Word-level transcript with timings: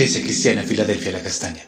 Iglesia 0.00 0.22
Cristiana 0.22 0.62
Filadelfia 0.62 1.12
La 1.12 1.22
Castaña. 1.22 1.60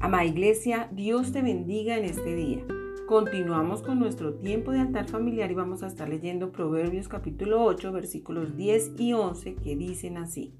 Amada 0.00 0.24
Iglesia, 0.24 0.88
Dios 0.92 1.30
te 1.32 1.42
bendiga 1.42 1.98
en 1.98 2.06
este 2.06 2.34
día. 2.34 2.64
Continuamos 3.06 3.82
con 3.82 3.98
nuestro 3.98 4.32
tiempo 4.32 4.72
de 4.72 4.80
altar 4.80 5.06
familiar 5.06 5.50
y 5.50 5.54
vamos 5.54 5.82
a 5.82 5.88
estar 5.88 6.08
leyendo 6.08 6.50
Proverbios 6.50 7.08
capítulo 7.08 7.62
8 7.64 7.92
versículos 7.92 8.56
10 8.56 8.92
y 8.96 9.12
11 9.12 9.56
que 9.56 9.76
dicen 9.76 10.16
así. 10.16 10.54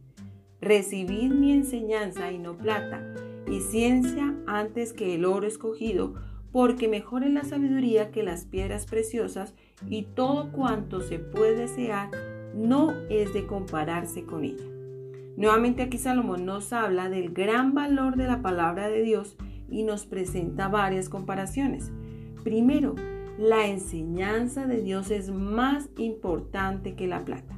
Recibid 0.60 1.30
mi 1.30 1.52
enseñanza 1.52 2.30
y 2.32 2.38
no 2.38 2.58
plata, 2.58 3.14
y 3.50 3.60
ciencia 3.60 4.36
antes 4.46 4.92
que 4.92 5.14
el 5.14 5.24
oro 5.24 5.46
escogido, 5.46 6.16
porque 6.58 6.88
mejor 6.88 7.22
es 7.22 7.30
la 7.30 7.44
sabiduría 7.44 8.10
que 8.10 8.24
las 8.24 8.44
piedras 8.44 8.84
preciosas, 8.84 9.54
y 9.88 10.02
todo 10.02 10.50
cuanto 10.50 11.00
se 11.00 11.20
puede 11.20 11.54
desear 11.54 12.10
no 12.52 12.94
es 13.08 13.32
de 13.32 13.46
compararse 13.46 14.24
con 14.24 14.42
ella. 14.42 14.64
Nuevamente 15.36 15.82
aquí 15.82 15.98
Salomón 15.98 16.46
nos 16.46 16.72
habla 16.72 17.08
del 17.10 17.32
gran 17.32 17.74
valor 17.74 18.16
de 18.16 18.26
la 18.26 18.42
palabra 18.42 18.88
de 18.88 19.04
Dios 19.04 19.36
y 19.70 19.84
nos 19.84 20.04
presenta 20.04 20.66
varias 20.66 21.08
comparaciones. 21.08 21.92
Primero, 22.42 22.96
la 23.38 23.68
enseñanza 23.68 24.66
de 24.66 24.82
Dios 24.82 25.12
es 25.12 25.30
más 25.30 25.90
importante 25.96 26.96
que 26.96 27.06
la 27.06 27.24
plata. 27.24 27.56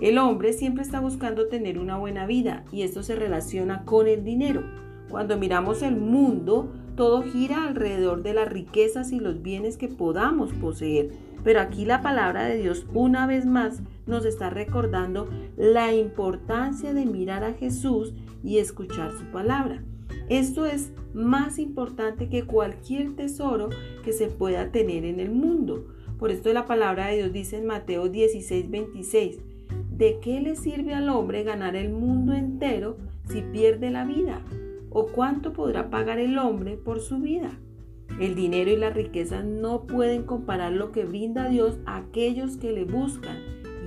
El 0.00 0.16
hombre 0.16 0.54
siempre 0.54 0.82
está 0.84 1.00
buscando 1.00 1.48
tener 1.48 1.78
una 1.78 1.98
buena 1.98 2.24
vida 2.24 2.64
y 2.72 2.80
esto 2.80 3.02
se 3.02 3.14
relaciona 3.14 3.84
con 3.84 4.06
el 4.06 4.24
dinero. 4.24 4.62
Cuando 5.10 5.36
miramos 5.36 5.82
el 5.82 5.96
mundo, 5.96 6.72
todo 6.98 7.22
gira 7.22 7.62
alrededor 7.62 8.24
de 8.24 8.34
las 8.34 8.48
riquezas 8.48 9.12
y 9.12 9.20
los 9.20 9.40
bienes 9.40 9.76
que 9.76 9.86
podamos 9.86 10.52
poseer. 10.54 11.12
Pero 11.44 11.60
aquí 11.60 11.84
la 11.84 12.02
palabra 12.02 12.44
de 12.44 12.58
Dios 12.58 12.86
una 12.92 13.28
vez 13.28 13.46
más 13.46 13.82
nos 14.08 14.24
está 14.24 14.50
recordando 14.50 15.28
la 15.56 15.94
importancia 15.94 16.92
de 16.92 17.06
mirar 17.06 17.44
a 17.44 17.52
Jesús 17.52 18.14
y 18.42 18.58
escuchar 18.58 19.12
su 19.12 19.24
palabra. 19.26 19.84
Esto 20.28 20.66
es 20.66 20.90
más 21.14 21.60
importante 21.60 22.28
que 22.28 22.42
cualquier 22.42 23.14
tesoro 23.14 23.68
que 24.04 24.12
se 24.12 24.26
pueda 24.26 24.72
tener 24.72 25.04
en 25.04 25.20
el 25.20 25.30
mundo. 25.30 25.86
Por 26.18 26.32
esto 26.32 26.52
la 26.52 26.66
palabra 26.66 27.06
de 27.06 27.18
Dios 27.18 27.32
dice 27.32 27.58
en 27.58 27.66
Mateo 27.66 28.08
16, 28.08 28.70
26, 28.70 29.38
¿de 29.96 30.18
qué 30.18 30.40
le 30.40 30.56
sirve 30.56 30.94
al 30.94 31.08
hombre 31.10 31.44
ganar 31.44 31.76
el 31.76 31.90
mundo 31.90 32.32
entero 32.32 32.96
si 33.28 33.42
pierde 33.42 33.92
la 33.92 34.04
vida? 34.04 34.42
¿O 34.90 35.06
cuánto 35.06 35.52
podrá 35.52 35.90
pagar 35.90 36.18
el 36.18 36.38
hombre 36.38 36.76
por 36.76 37.00
su 37.00 37.18
vida? 37.18 37.58
El 38.20 38.34
dinero 38.34 38.70
y 38.70 38.76
la 38.76 38.90
riqueza 38.90 39.42
no 39.42 39.86
pueden 39.86 40.24
comparar 40.24 40.72
lo 40.72 40.92
que 40.92 41.04
brinda 41.04 41.48
Dios 41.48 41.78
a 41.86 41.98
aquellos 41.98 42.56
que 42.56 42.72
le 42.72 42.84
buscan 42.84 43.36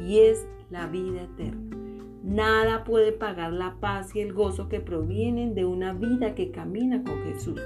y 0.07 0.19
es 0.19 0.47
la 0.69 0.87
vida 0.87 1.23
eterna. 1.23 1.77
Nada 2.23 2.83
puede 2.83 3.11
pagar 3.11 3.51
la 3.51 3.77
paz 3.79 4.15
y 4.15 4.19
el 4.19 4.31
gozo 4.31 4.69
que 4.69 4.79
provienen 4.79 5.55
de 5.55 5.65
una 5.65 5.91
vida 5.93 6.35
que 6.35 6.51
camina 6.51 7.03
con 7.03 7.23
Jesús. 7.23 7.59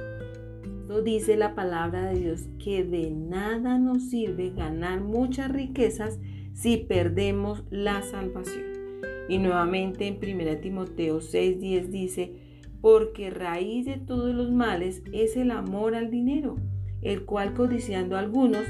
Esto 0.82 1.02
dice 1.02 1.36
la 1.36 1.56
palabra 1.56 2.06
de 2.06 2.20
Dios 2.20 2.48
que 2.64 2.84
de 2.84 3.12
nada 3.12 3.78
nos 3.78 4.10
sirve 4.10 4.52
ganar 4.52 5.02
muchas 5.02 5.52
riquezas 5.52 6.20
si 6.54 6.78
perdemos 6.78 7.64
la 7.70 8.02
salvación. 8.02 8.64
Y 9.28 9.40
nuevamente 9.40 10.08
en 10.08 10.18
1 10.18 10.58
Timoteo 10.62 11.20
6:10 11.20 11.90
dice, 11.90 12.34
porque 12.86 13.32
raíz 13.32 13.88
de 13.88 13.98
todos 13.98 14.36
los 14.36 14.52
males 14.52 15.02
es 15.12 15.36
el 15.38 15.50
amor 15.50 15.96
al 15.96 16.12
dinero, 16.12 16.58
el 17.02 17.26
cual 17.26 17.56
codiciando 17.56 18.16
algunos 18.16 18.62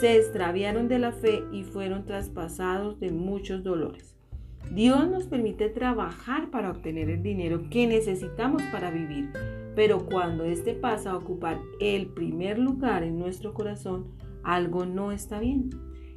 se 0.00 0.16
extraviaron 0.16 0.88
de 0.88 0.98
la 0.98 1.12
fe 1.12 1.44
y 1.52 1.62
fueron 1.62 2.04
traspasados 2.04 2.98
de 2.98 3.12
muchos 3.12 3.62
dolores. 3.62 4.16
Dios 4.74 5.08
nos 5.08 5.28
permite 5.28 5.68
trabajar 5.68 6.50
para 6.50 6.72
obtener 6.72 7.10
el 7.10 7.22
dinero 7.22 7.70
que 7.70 7.86
necesitamos 7.86 8.60
para 8.72 8.90
vivir, 8.90 9.30
pero 9.76 10.04
cuando 10.04 10.42
éste 10.42 10.74
pasa 10.74 11.12
a 11.12 11.16
ocupar 11.16 11.60
el 11.78 12.08
primer 12.08 12.58
lugar 12.58 13.04
en 13.04 13.20
nuestro 13.20 13.54
corazón, 13.54 14.08
algo 14.42 14.84
no 14.84 15.12
está 15.12 15.38
bien. 15.38 15.70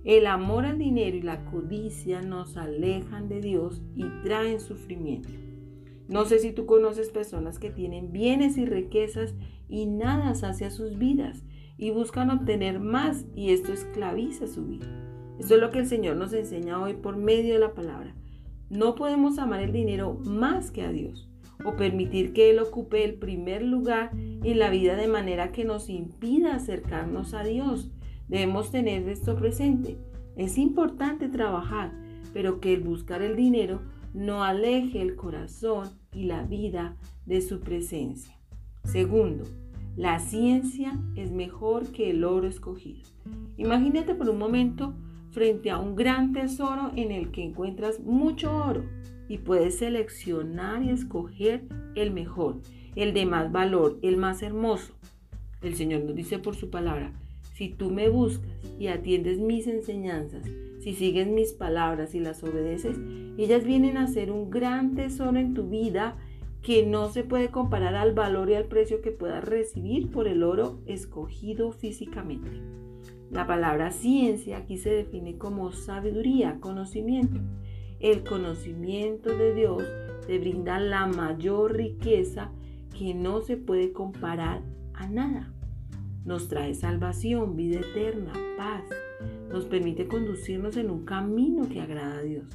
El 0.03 0.25
amor 0.25 0.65
al 0.65 0.79
dinero 0.79 1.17
y 1.17 1.21
la 1.21 1.45
codicia 1.45 2.23
nos 2.23 2.57
alejan 2.57 3.29
de 3.29 3.41
Dios 3.41 3.83
y 3.95 4.05
traen 4.23 4.59
sufrimiento. 4.59 5.29
No 6.13 6.25
sé 6.25 6.37
si 6.37 6.51
tú 6.51 6.67
conoces 6.67 7.09
personas 7.09 7.57
que 7.57 7.71
tienen 7.71 8.11
bienes 8.11 8.59
y 8.59 8.67
riquezas 8.67 9.33
y 9.67 9.87
nada 9.87 10.35
sacia 10.35 10.69
sus 10.69 10.99
vidas 10.99 11.43
y 11.75 11.89
buscan 11.89 12.29
obtener 12.29 12.79
más 12.79 13.25
y 13.35 13.49
esto 13.49 13.73
esclaviza 13.73 14.45
su 14.45 14.63
vida. 14.63 14.85
Esto 15.39 15.55
es 15.55 15.59
lo 15.59 15.71
que 15.71 15.79
el 15.79 15.87
Señor 15.87 16.17
nos 16.17 16.31
enseña 16.33 16.79
hoy 16.79 16.93
por 16.93 17.17
medio 17.17 17.53
de 17.53 17.59
la 17.59 17.73
palabra. 17.73 18.13
No 18.69 18.93
podemos 18.93 19.39
amar 19.39 19.61
el 19.61 19.71
dinero 19.71 20.13
más 20.23 20.69
que 20.69 20.83
a 20.83 20.91
Dios 20.91 21.31
o 21.65 21.75
permitir 21.77 22.33
que 22.33 22.51
Él 22.51 22.59
ocupe 22.59 23.03
el 23.03 23.15
primer 23.15 23.63
lugar 23.63 24.11
en 24.13 24.59
la 24.59 24.69
vida 24.69 24.95
de 24.95 25.07
manera 25.07 25.51
que 25.51 25.65
nos 25.65 25.89
impida 25.89 26.53
acercarnos 26.53 27.33
a 27.33 27.43
Dios. 27.43 27.89
Debemos 28.27 28.69
tener 28.69 29.09
esto 29.09 29.35
presente. 29.35 29.97
Es 30.35 30.59
importante 30.59 31.27
trabajar, 31.27 31.91
pero 32.33 32.59
que 32.59 32.71
el 32.71 32.81
buscar 32.81 33.23
el 33.23 33.35
dinero 33.35 33.81
no 34.13 34.43
aleje 34.43 35.01
el 35.01 35.15
corazón 35.15 36.02
y 36.15 36.23
la 36.23 36.43
vida 36.43 36.95
de 37.25 37.41
su 37.41 37.59
presencia. 37.59 38.35
Segundo, 38.83 39.45
la 39.95 40.19
ciencia 40.19 40.99
es 41.15 41.31
mejor 41.31 41.91
que 41.91 42.09
el 42.09 42.23
oro 42.23 42.47
escogido. 42.47 43.01
Imagínate 43.57 44.15
por 44.15 44.29
un 44.29 44.39
momento 44.39 44.93
frente 45.31 45.69
a 45.69 45.79
un 45.79 45.95
gran 45.95 46.33
tesoro 46.33 46.91
en 46.95 47.11
el 47.11 47.31
que 47.31 47.43
encuentras 47.43 47.99
mucho 47.99 48.55
oro 48.55 48.83
y 49.27 49.37
puedes 49.37 49.79
seleccionar 49.79 50.83
y 50.83 50.89
escoger 50.89 51.63
el 51.95 52.11
mejor, 52.11 52.59
el 52.95 53.13
de 53.13 53.25
más 53.25 53.51
valor, 53.51 53.99
el 54.01 54.17
más 54.17 54.41
hermoso. 54.41 54.93
El 55.61 55.75
Señor 55.75 56.03
nos 56.03 56.15
dice 56.15 56.39
por 56.39 56.55
su 56.55 56.69
palabra, 56.69 57.13
si 57.53 57.69
tú 57.69 57.89
me 57.91 58.09
buscas 58.09 58.51
y 58.79 58.87
atiendes 58.87 59.39
mis 59.39 59.67
enseñanzas, 59.67 60.45
si 60.83 60.93
sigues 60.93 61.27
mis 61.27 61.53
palabras 61.53 62.13
y 62.13 62.19
las 62.19 62.43
obedeces, 62.43 62.97
ellas 63.37 63.63
vienen 63.63 63.95
a 63.95 64.07
ser 64.07 64.31
un 64.31 64.49
gran 64.49 64.95
tesoro 64.95 65.39
en 65.39 65.53
tu 65.53 65.69
vida 65.69 66.17
que 66.61 66.85
no 66.85 67.07
se 67.07 67.23
puede 67.23 67.49
comparar 67.49 67.95
al 67.95 68.13
valor 68.13 68.49
y 68.49 68.55
al 68.55 68.65
precio 68.65 69.01
que 69.01 69.11
puedas 69.11 69.45
recibir 69.45 70.11
por 70.11 70.27
el 70.27 70.43
oro 70.43 70.81
escogido 70.85 71.71
físicamente. 71.71 72.49
La 73.31 73.47
palabra 73.47 73.91
ciencia 73.91 74.57
aquí 74.57 74.77
se 74.77 74.89
define 74.89 75.37
como 75.37 75.71
sabiduría, 75.71 76.59
conocimiento. 76.59 77.39
El 78.01 78.25
conocimiento 78.25 79.29
de 79.29 79.53
Dios 79.53 79.83
te 80.27 80.37
brinda 80.37 80.81
la 80.81 81.07
mayor 81.07 81.77
riqueza 81.77 82.51
que 82.97 83.13
no 83.13 83.41
se 83.41 83.55
puede 83.55 83.93
comparar 83.93 84.61
a 84.93 85.07
nada. 85.07 85.53
Nos 86.25 86.49
trae 86.49 86.73
salvación, 86.75 87.55
vida 87.55 87.79
eterna, 87.79 88.33
paz. 88.57 88.83
Nos 89.53 89.65
permite 89.65 90.07
conducirnos 90.07 90.77
en 90.77 90.89
un 90.89 91.05
camino 91.05 91.69
que 91.69 91.79
agrada 91.79 92.17
a 92.17 92.23
Dios 92.23 92.45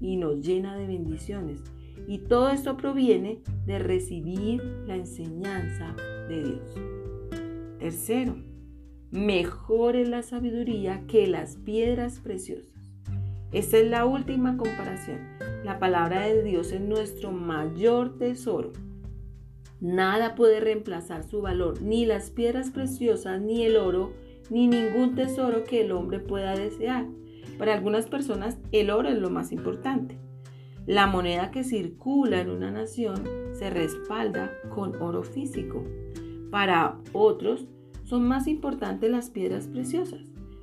y 0.00 0.16
nos 0.16 0.40
llena 0.40 0.74
de 0.74 0.86
bendiciones. 0.86 1.62
Y 2.08 2.18
todo 2.18 2.48
esto 2.48 2.78
proviene 2.78 3.42
de 3.66 3.78
recibir 3.78 4.62
la 4.86 4.96
enseñanza 4.96 5.94
de 6.30 6.44
Dios. 6.44 6.74
Tercero, 7.78 8.36
mejor 9.10 9.96
es 9.96 10.08
la 10.08 10.22
sabiduría 10.22 11.06
que 11.06 11.26
las 11.26 11.56
piedras 11.56 12.20
preciosas. 12.20 12.72
Esta 13.52 13.76
es 13.76 13.90
la 13.90 14.06
última 14.06 14.56
comparación. 14.56 15.18
La 15.62 15.78
palabra 15.78 16.26
de 16.26 16.42
Dios 16.42 16.72
es 16.72 16.80
nuestro 16.80 17.32
mayor 17.32 18.16
tesoro. 18.16 18.72
Nada 19.80 20.34
puede 20.34 20.60
reemplazar 20.60 21.22
su 21.22 21.42
valor, 21.42 21.82
ni 21.82 22.06
las 22.06 22.30
piedras 22.30 22.70
preciosas, 22.70 23.42
ni 23.42 23.62
el 23.64 23.76
oro, 23.76 24.14
ni 24.50 24.68
ningún 24.68 25.14
tesoro 25.14 25.64
que 25.64 25.82
el 25.82 25.92
hombre 25.92 26.20
pueda 26.20 26.56
desear. 26.56 27.06
Para 27.58 27.74
algunas 27.74 28.06
personas 28.06 28.58
el 28.72 28.90
oro 28.90 29.08
es 29.08 29.18
lo 29.18 29.30
más 29.30 29.52
importante. 29.52 30.18
La 30.86 31.06
moneda 31.06 31.50
que 31.50 31.64
circula 31.64 32.40
en 32.40 32.50
una 32.50 32.70
nación 32.70 33.24
se 33.52 33.70
respalda 33.70 34.52
con 34.68 35.00
oro 35.02 35.22
físico. 35.24 35.84
Para 36.50 37.00
otros 37.12 37.66
son 38.04 38.28
más 38.28 38.46
importantes 38.46 39.10
las 39.10 39.30
piedras 39.30 39.66
preciosas, 39.66 40.20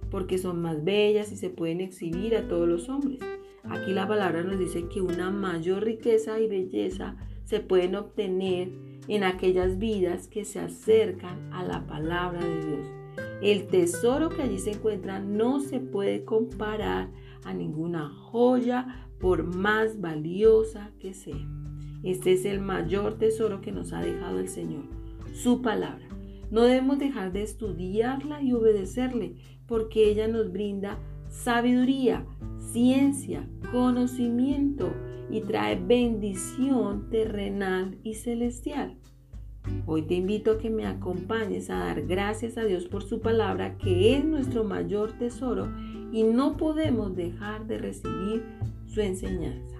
porque 0.09 0.37
son 0.37 0.61
más 0.61 0.83
bellas 0.83 1.31
y 1.33 1.35
se 1.35 1.49
pueden 1.49 1.81
exhibir 1.81 2.37
a 2.37 2.47
todos 2.47 2.69
los 2.69 2.87
hombres. 2.87 3.19
Aquí 3.63 3.91
la 3.91 4.07
palabra 4.07 4.43
nos 4.43 4.59
dice 4.59 4.87
que 4.87 5.01
una 5.01 5.29
mayor 5.29 5.83
riqueza 5.83 6.39
y 6.39 6.47
belleza 6.47 7.17
se 7.43 7.59
pueden 7.59 7.95
obtener 7.95 8.71
en 9.09 9.23
aquellas 9.23 9.77
vidas 9.77 10.27
que 10.27 10.45
se 10.45 10.59
acercan 10.59 11.51
a 11.51 11.63
la 11.63 11.85
palabra 11.85 12.39
de 12.39 12.65
Dios. 12.65 13.02
El 13.41 13.67
tesoro 13.67 14.29
que 14.29 14.41
allí 14.41 14.59
se 14.59 14.71
encuentra 14.71 15.19
no 15.19 15.59
se 15.59 15.79
puede 15.79 16.23
comparar 16.23 17.11
a 17.43 17.53
ninguna 17.53 18.09
joya 18.09 19.07
por 19.19 19.43
más 19.43 19.99
valiosa 19.99 20.91
que 20.99 21.13
sea. 21.13 21.47
Este 22.03 22.33
es 22.33 22.45
el 22.45 22.59
mayor 22.59 23.17
tesoro 23.17 23.61
que 23.61 23.71
nos 23.71 23.93
ha 23.93 24.01
dejado 24.01 24.39
el 24.39 24.49
Señor, 24.49 24.83
su 25.33 25.61
palabra. 25.61 26.07
No 26.51 26.63
debemos 26.63 26.99
dejar 26.99 27.31
de 27.31 27.43
estudiarla 27.43 28.41
y 28.41 28.53
obedecerle, 28.53 29.35
porque 29.65 30.09
ella 30.09 30.27
nos 30.27 30.51
brinda 30.51 30.99
sabiduría, 31.29 32.25
ciencia, 32.59 33.49
conocimiento 33.71 34.93
y 35.29 35.41
trae 35.41 35.75
bendición 35.75 37.09
terrenal 37.09 37.97
y 38.03 38.15
celestial. 38.15 38.97
Hoy 39.85 40.03
te 40.03 40.15
invito 40.15 40.51
a 40.51 40.57
que 40.57 40.69
me 40.69 40.85
acompañes 40.85 41.69
a 41.69 41.79
dar 41.79 42.03
gracias 42.03 42.57
a 42.57 42.63
Dios 42.63 42.85
por 42.85 43.03
su 43.03 43.19
palabra, 43.19 43.77
que 43.77 44.15
es 44.15 44.25
nuestro 44.25 44.63
mayor 44.63 45.13
tesoro 45.13 45.67
y 46.11 46.23
no 46.23 46.57
podemos 46.57 47.15
dejar 47.15 47.67
de 47.67 47.77
recibir 47.77 48.43
su 48.85 49.01
enseñanza. 49.01 49.75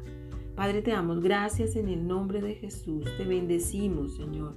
Padre, 0.55 0.81
te 0.81 0.91
damos 0.91 1.21
gracias 1.21 1.75
en 1.75 1.89
el 1.89 2.07
nombre 2.07 2.41
de 2.41 2.55
Jesús. 2.55 3.05
Te 3.17 3.23
bendecimos, 3.23 4.15
Señor. 4.15 4.55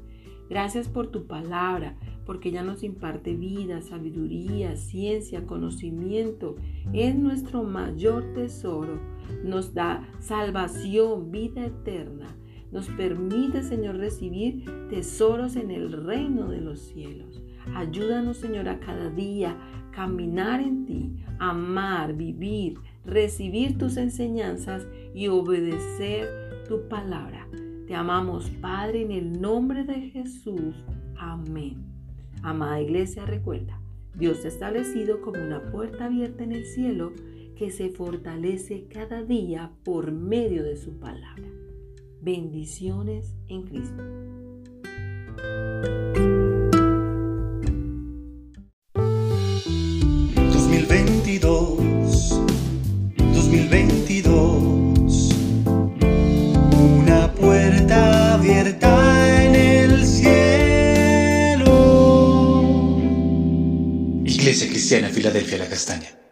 Gracias 0.49 0.89
por 0.89 1.09
tu 1.09 1.27
palabra, 1.27 1.97
porque 2.25 2.51
ella 2.51 2.63
nos 2.63 2.83
imparte 2.83 3.35
vida, 3.35 3.83
sabiduría, 3.83 4.77
ciencia, 4.77 5.47
conocimiento. 5.47 6.57
Es 6.93 7.17
nuestro 7.17 7.63
mayor 7.63 8.33
tesoro. 8.35 9.01
Nos 9.43 9.75
da 9.75 10.09
salvación, 10.21 11.31
vida 11.31 11.65
eterna 11.67 12.37
nos 12.73 12.89
permite, 12.91 13.63
Señor, 13.63 13.97
recibir 13.97 14.65
tesoros 14.89 15.57
en 15.57 15.71
el 15.71 15.93
reino 15.93 16.49
de 16.49 16.61
los 16.61 16.81
cielos. 16.81 17.43
Ayúdanos, 17.75 18.37
Señor, 18.37 18.69
a 18.69 18.81
cada 18.81 19.11
día 19.11 19.57
caminar 19.93 20.61
en 20.61 20.85
ti, 20.85 21.25
amar, 21.39 22.15
vivir, 22.15 22.79
recibir 23.05 23.79
tus 23.79 23.97
enseñanzas 23.97 24.87
y 25.15 25.29
obedecer 25.29 26.65
tu 26.69 26.87
palabra. 26.89 27.49
Te 27.87 27.95
amamos, 27.95 28.51
Padre, 28.61 29.03
en 29.03 29.13
el 29.13 29.41
nombre 29.41 29.85
de 29.85 30.11
Jesús. 30.11 30.85
Amén. 31.17 31.85
Amada 32.43 32.81
iglesia, 32.81 33.25
recuerda, 33.25 33.81
Dios 34.15 34.41
te 34.41 34.49
ha 34.49 34.51
establecido 34.51 35.21
como 35.21 35.43
una 35.43 35.71
puerta 35.71 36.07
abierta 36.07 36.45
en 36.45 36.53
el 36.53 36.67
cielo 36.67 37.13
que 37.57 37.71
se 37.71 37.89
fortalece 37.89 38.87
cada 38.89 39.23
día 39.23 39.73
por 39.83 40.13
medio 40.13 40.63
de 40.63 40.77
su 40.77 40.99
palabra. 40.99 41.49
Bendiciones 42.27 43.37
en 43.47 43.63
Cristo. 43.63 44.03
...2022... 50.51 51.79
...2022... 53.17 54.25
...una 57.01 57.33
puerta 57.33 58.35
abierta 58.35 59.45
en 59.45 59.55
el 59.55 60.05
cielo... 60.05 61.71
Iglesia 64.25 64.69
Cristiana 64.69 65.11
Filadelfia 65.11 65.59
La 65.59 65.69
Castaña 65.69 66.26